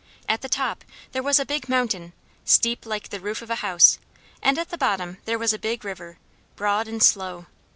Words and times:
At 0.27 0.41
the 0.41 0.49
top 0.49 0.83
there 1.11 1.21
was 1.21 1.39
a 1.39 1.45
big 1.45 1.69
mountain, 1.69 2.13
steep 2.43 2.87
like 2.87 3.09
the 3.09 3.19
roof 3.19 3.43
of 3.43 3.51
a 3.51 3.55
house, 3.61 3.99
and 4.41 4.57
at 4.57 4.69
the 4.71 4.75
bottom 4.79 5.19
there 5.25 5.37
was 5.37 5.53
a 5.53 5.59
big 5.59 5.85
river, 5.85 6.17
broad 6.55 6.87
and 6.87 7.03
slow. 7.03 7.45